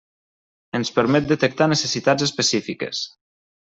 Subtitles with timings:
[0.79, 3.03] Ens permet detectar necessitats específiques.